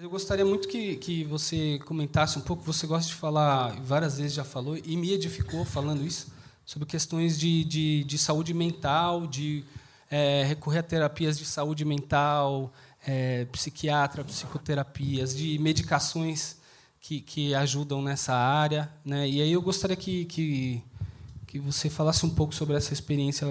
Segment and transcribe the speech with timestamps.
[0.00, 2.62] Eu gostaria muito que, que você comentasse um pouco.
[2.62, 6.32] Você gosta de falar, várias vezes já falou, e me edificou falando isso,
[6.64, 9.64] sobre questões de, de, de saúde mental, de
[10.08, 12.72] é, recorrer a terapias de saúde mental,
[13.04, 16.58] é, psiquiatra, psicoterapias, de medicações
[17.00, 18.88] que, que ajudam nessa área.
[19.04, 19.28] Né?
[19.28, 20.80] E aí eu gostaria que, que,
[21.44, 23.46] que você falasse um pouco sobre essa experiência,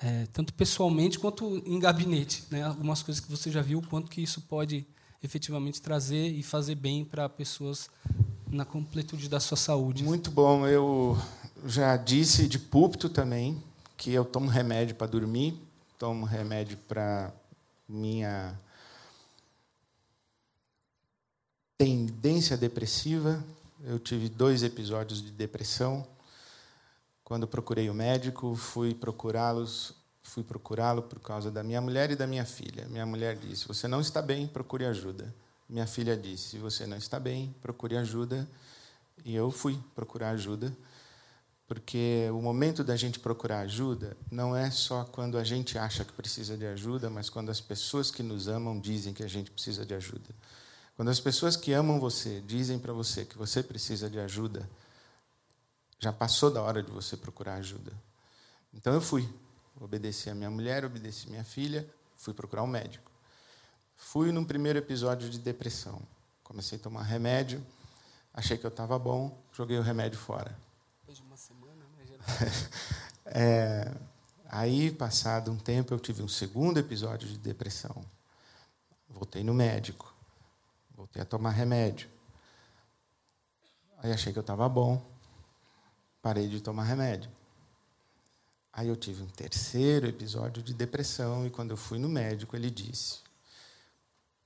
[0.00, 2.44] é, tanto pessoalmente quanto em gabinete.
[2.50, 2.62] Né?
[2.62, 4.86] Algumas coisas que você já viu, quanto que isso pode
[5.22, 7.90] efetivamente trazer e fazer bem para pessoas
[8.50, 10.04] na completude da sua saúde.
[10.04, 10.66] Muito bom.
[10.66, 11.18] Eu
[11.66, 13.62] já disse de púlpito também
[13.96, 15.54] que eu tomo remédio para dormir,
[15.98, 17.32] tomo remédio para
[17.88, 18.58] minha
[21.76, 23.42] tendência depressiva.
[23.84, 26.06] Eu tive dois episódios de depressão.
[27.24, 29.94] Quando procurei o médico, fui procurá-los
[30.28, 32.86] fui procurá-lo por causa da minha mulher e da minha filha.
[32.88, 35.34] Minha mulher disse: Você não está bem, procure ajuda.
[35.68, 38.48] Minha filha disse: Se você não está bem, procure ajuda.
[39.24, 40.72] E eu fui procurar ajuda,
[41.66, 46.12] porque o momento da gente procurar ajuda não é só quando a gente acha que
[46.12, 49.84] precisa de ajuda, mas quando as pessoas que nos amam dizem que a gente precisa
[49.84, 50.30] de ajuda.
[50.96, 54.68] Quando as pessoas que amam você dizem para você que você precisa de ajuda,
[55.98, 57.92] já passou da hora de você procurar ajuda.
[58.72, 59.28] Então eu fui,
[59.80, 63.10] Obedeci a minha mulher, obedeci minha filha, fui procurar um médico.
[63.96, 66.00] Fui num primeiro episódio de depressão.
[66.42, 67.64] Comecei a tomar remédio,
[68.32, 70.56] achei que eu estava bom, joguei o remédio fora.
[71.00, 72.06] Depois de uma semana, né?
[73.26, 73.94] é,
[74.48, 78.04] aí, passado um tempo, eu tive um segundo episódio de depressão.
[79.08, 80.14] Voltei no médico,
[80.94, 82.08] voltei a tomar remédio.
[83.98, 85.04] Aí achei que eu estava bom,
[86.22, 87.37] parei de tomar remédio.
[88.78, 92.70] Aí eu tive um terceiro episódio de depressão e quando eu fui no médico, ele
[92.70, 93.18] disse: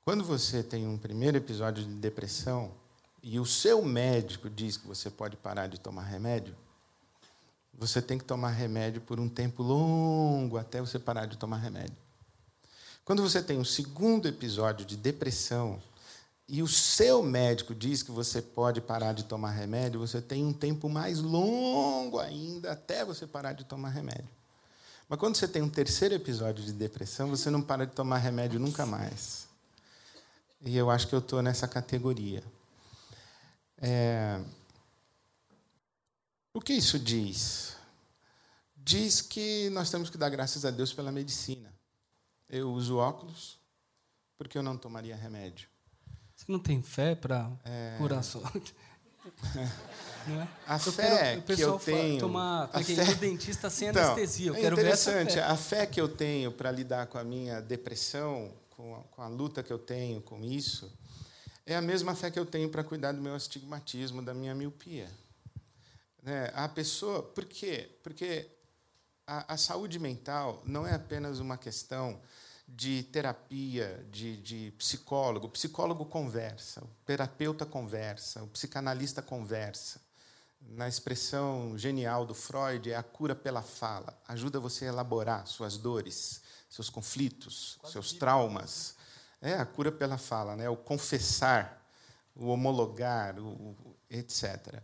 [0.07, 2.73] quando você tem um primeiro episódio de depressão
[3.23, 6.57] e o seu médico diz que você pode parar de tomar remédio,
[7.75, 11.99] você tem que tomar remédio por um tempo longo até você parar de tomar remédio.
[13.05, 15.79] Quando você tem um segundo episódio de depressão
[16.49, 20.53] e o seu médico diz que você pode parar de tomar remédio, você tem um
[20.53, 24.29] tempo mais longo ainda até você parar de tomar remédio.
[25.09, 28.59] Mas quando você tem um terceiro episódio de depressão, você não para de tomar remédio
[28.59, 29.47] nunca mais.
[30.65, 32.43] E eu acho que eu estou nessa categoria.
[33.79, 34.41] É...
[36.55, 37.77] O que isso diz?
[38.77, 41.73] Diz que nós temos que dar graças a Deus pela medicina.
[42.49, 43.59] Eu uso óculos
[44.37, 45.69] porque eu não tomaria remédio.
[46.43, 47.95] Você não tem fé para é...
[47.99, 48.43] curar só?
[50.25, 50.49] É?
[50.69, 52.21] A eu fé quero, que eu tenho.
[52.21, 53.11] Tomar a fé...
[53.11, 54.51] o dentista sem então, anestesia.
[54.51, 55.39] Eu é quero interessante.
[55.41, 59.27] A fé que eu tenho para lidar com a minha depressão, com a, com a,
[59.27, 60.93] luta que eu tenho com isso,
[61.67, 65.11] é a mesma fé que eu tenho para cuidar do meu astigmatismo, da minha miopia.
[66.23, 66.53] Né?
[66.55, 67.21] A pessoa.
[67.21, 67.91] Por quê?
[68.05, 68.49] Porque
[69.27, 72.21] a, a saúde mental não é apenas uma questão
[72.75, 75.47] de terapia, de, de psicólogo.
[75.47, 80.01] O psicólogo conversa, o terapeuta conversa, o psicanalista conversa.
[80.61, 84.17] Na expressão genial do Freud, é a cura pela fala.
[84.27, 86.41] Ajuda você a elaborar suas dores,
[86.71, 88.97] seus conflitos, Quase seus traumas.
[89.41, 90.69] É a cura pela fala, né?
[90.69, 91.85] o confessar,
[92.35, 94.81] o homologar, o, o etc.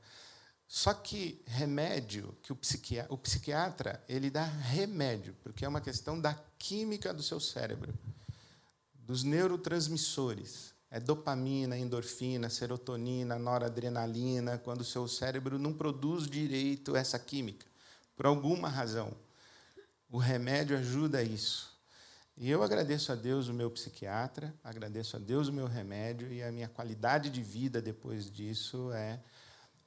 [0.69, 6.21] Só que remédio, que o psiquiatra, o psiquiatra, ele dá remédio, porque é uma questão
[6.21, 7.95] da química do seu cérebro,
[8.93, 10.75] dos neurotransmissores.
[10.91, 17.67] É dopamina, endorfina, serotonina, noradrenalina, quando o seu cérebro não produz direito essa química,
[18.15, 19.13] por alguma razão.
[20.11, 21.79] O remédio ajuda isso.
[22.37, 26.43] E eu agradeço a Deus o meu psiquiatra, agradeço a Deus o meu remédio, e
[26.43, 29.19] a minha qualidade de vida depois disso é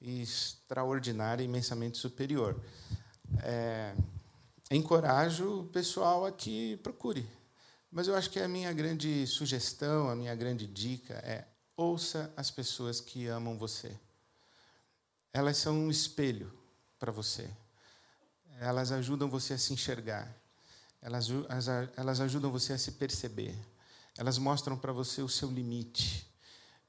[0.02, 2.60] extraordinária, imensamente superior.
[3.44, 3.96] É,
[4.72, 7.30] encorajo o pessoal a que procure.
[7.92, 11.46] Mas eu acho que a minha grande sugestão, a minha grande dica é
[11.76, 13.98] ouça as pessoas que amam você.
[15.34, 16.52] Elas são um espelho
[16.98, 17.50] para você.
[18.60, 20.34] Elas ajudam você a se enxergar.
[21.02, 21.28] Elas,
[21.98, 23.56] elas ajudam você a se perceber.
[24.18, 26.28] Elas mostram para você o seu limite.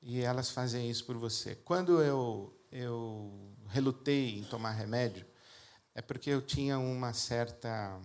[0.02, 1.54] E elas fazem isso por você.
[1.54, 5.26] Quando eu eu relutei em tomar remédio,
[5.94, 8.00] é porque eu tinha uma certa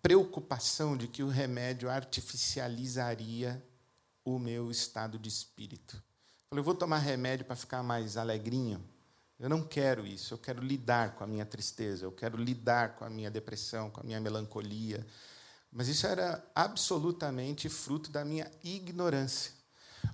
[0.00, 3.62] preocupação de que o remédio artificializaria
[4.24, 6.02] o meu estado de espírito.
[6.48, 8.82] Falei, eu vou tomar remédio para ficar mais alegrinho.
[9.38, 10.34] Eu não quero isso.
[10.34, 12.04] Eu quero lidar com a minha tristeza.
[12.04, 15.06] Eu quero lidar com a minha depressão, com a minha melancolia.
[15.70, 19.52] Mas isso era absolutamente fruto da minha ignorância.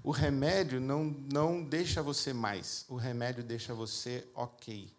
[0.05, 2.85] O remédio não, não deixa você mais.
[2.89, 4.95] O remédio deixa você ok.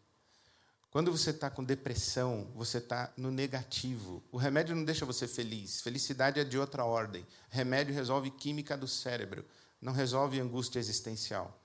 [0.91, 4.21] Quando você está com depressão, você está no negativo.
[4.31, 5.79] O remédio não deixa você feliz.
[5.81, 7.25] Felicidade é de outra ordem.
[7.49, 9.45] Remédio resolve química do cérebro
[9.85, 11.61] não resolve angústia existencial,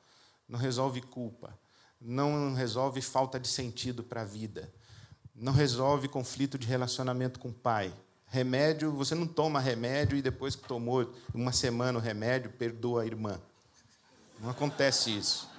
[0.47, 1.59] não resolve culpa,
[1.99, 4.71] não resolve falta de sentido para a vida,
[5.35, 7.95] não resolve conflito de relacionamento com o pai.
[8.31, 13.07] Remédio, você não toma remédio e depois que tomou uma semana o remédio, perdoa a
[13.07, 13.41] irmã.
[14.39, 15.51] Não acontece isso.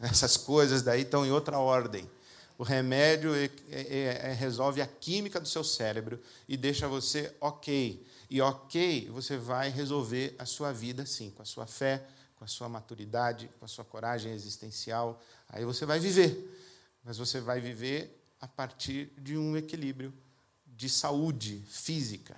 [0.00, 2.08] Essas coisas daí estão em outra ordem.
[2.56, 6.18] O remédio é, é, é, resolve a química do seu cérebro
[6.48, 8.04] e deixa você ok.
[8.30, 12.04] E ok, você vai resolver a sua vida sim, com a sua fé,
[12.36, 15.20] com a sua maturidade, com a sua coragem existencial.
[15.46, 16.56] Aí você vai viver.
[17.04, 20.12] Mas você vai viver a partir de um equilíbrio
[20.78, 22.36] de saúde física.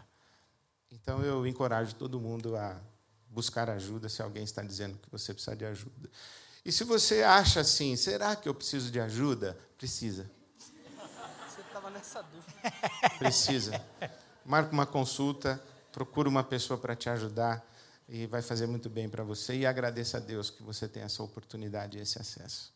[0.91, 2.81] Então eu encorajo todo mundo a
[3.29, 6.11] buscar ajuda se alguém está dizendo que você precisa de ajuda.
[6.65, 9.57] E se você acha assim, será que eu preciso de ajuda?
[9.77, 10.29] Precisa.
[10.59, 12.73] Você estava nessa dúvida.
[13.19, 13.85] Precisa.
[14.45, 17.65] Marca uma consulta procura uma pessoa para te ajudar
[18.09, 19.55] e vai fazer muito bem para você.
[19.55, 22.73] E agradeça a Deus que você tem essa oportunidade e esse acesso.